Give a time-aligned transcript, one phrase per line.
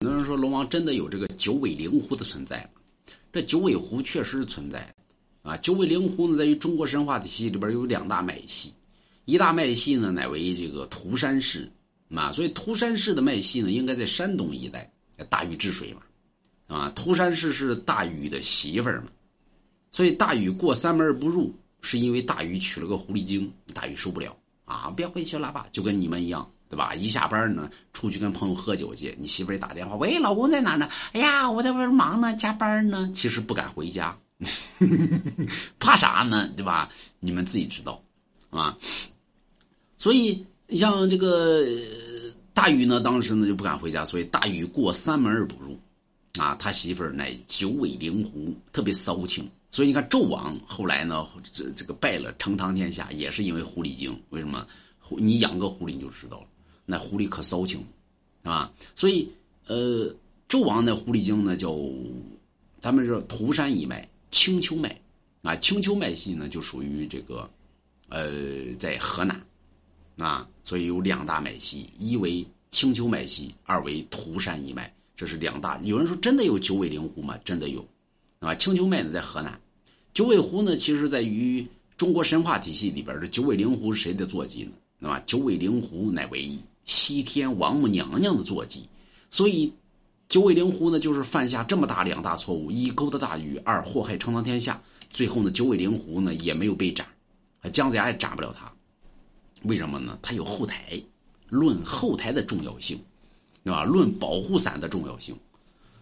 [0.00, 2.82] 很多人说龙王真的有这个九尾灵狐的存在吗？
[3.32, 4.94] 这九尾狐确实存在
[5.40, 5.56] 啊。
[5.56, 8.74] 九尾灵狐呢，在于中国神话体系里边有两大脉系，
[9.24, 11.70] 一大脉系呢乃为这个涂山氏
[12.14, 14.92] 啊，所以涂山氏的脉系呢应该在山东一带，
[15.30, 16.02] 大禹治水嘛，
[16.66, 19.08] 啊，涂山氏是大禹的媳妇儿嘛，
[19.92, 24.36] 所以大禹过三门而不入，是因为大禹娶了个狐狸精，大禹受不了
[24.66, 26.46] 啊，别回去了吧，就跟你们一样。
[26.68, 26.94] 对吧？
[26.94, 30.88] 一下班呢，出去跟朋友喝酒去，你媳妇儿一打电话，喂，老公在哪呢？
[31.12, 33.10] 哎呀，我在外边忙呢，加班呢。
[33.14, 34.16] 其实不敢回家，
[35.78, 36.48] 怕啥呢？
[36.56, 36.90] 对吧？
[37.20, 38.02] 你们自己知道，
[38.50, 38.76] 啊。
[39.96, 41.64] 所以像这个
[42.52, 45.78] 大禹呢，当时呢就不敢回家，所以大禹过三门而不入，
[46.38, 49.48] 啊，他媳妇儿乃九尾灵狐，特别骚情。
[49.70, 54.18] 所以你看纣王后来呢，这这个败了，成唐天下，也是因为狐狸精。
[54.30, 54.66] 为什么？
[55.18, 56.46] 你养个狐狸你就知道了。
[56.88, 57.84] 那狐狸可骚情，
[58.44, 59.28] 啊，所以
[59.66, 60.08] 呃，
[60.48, 61.76] 纣王的狐狸精呢叫，
[62.80, 64.96] 咱们说涂山一脉、青丘脉，
[65.42, 67.50] 啊，青丘脉系呢就属于这个，
[68.08, 69.44] 呃，在河南，
[70.16, 75.76] 啊，所以有两大脉系，一为青丘脉系，二为涂山一脉，这是两大。
[75.82, 77.36] 有人说真的有九尾灵狐吗？
[77.44, 77.84] 真的有，
[78.38, 79.60] 啊，青丘脉呢在河南，
[80.14, 84.70] 九尾狐呢其实在于中国神话体系里边的九尾灵狐是谁的坐骑呢？
[85.00, 85.20] 对吧？
[85.26, 86.58] 九尾灵狐乃唯一。
[86.86, 88.88] 西天王母娘娘的坐骑，
[89.28, 89.72] 所以
[90.28, 94.80] 九尾灵狐呢，就是犯下这么大两大错误：一勾搭大禹，二祸害成唐天下。
[95.10, 97.06] 最后呢，九尾灵狐呢也没有被斩，
[97.72, 98.72] 姜子牙也斩不了他。
[99.62, 100.18] 为什么呢？
[100.22, 101.00] 他有后台，
[101.48, 103.00] 论后台的重要性，
[103.64, 103.82] 对吧？
[103.82, 105.36] 论保护伞的重要性，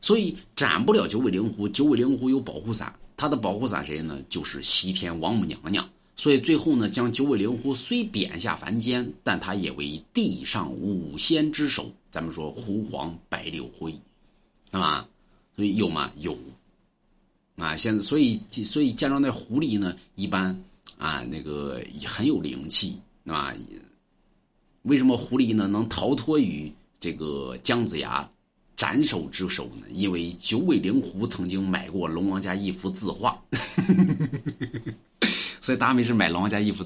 [0.00, 1.68] 所以斩不了九尾灵狐。
[1.68, 4.18] 九尾灵狐有保护伞，他的保护伞谁呢？
[4.28, 5.88] 就是西天王母娘娘。
[6.22, 11.90] 所以最后呢，将九尾灵狐虽贬下凡间，但他也为地上五仙之首。
[12.12, 13.92] 咱们说狐黄白柳灰，
[14.70, 15.04] 啊，
[15.56, 16.12] 所以有吗？
[16.18, 16.38] 有，
[17.56, 20.56] 啊，现在所以所以见着那狐狸呢，一般
[20.96, 23.52] 啊那个很有灵气，啊，
[24.82, 28.30] 为什么狐狸呢能逃脱于这个姜子牙
[28.76, 29.88] 斩首之手呢？
[29.90, 33.36] 因为九尾灵狐曾经买过龙王家一幅字画。
[35.62, 36.80] 所以大家没事买龙王家衣服。